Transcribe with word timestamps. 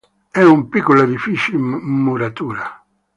È 0.31 0.41
un 0.41 0.67
piccolo 0.67 1.03
edificio 1.03 1.51
in 1.53 1.61
muratura. 1.61 2.83